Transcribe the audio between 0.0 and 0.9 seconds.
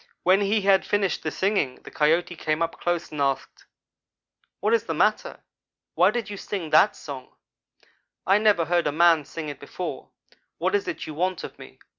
When he had